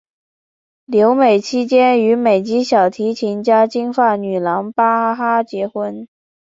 [0.87, 6.07] 留美期间与美籍小提琴家金发女郎巴哈结婚。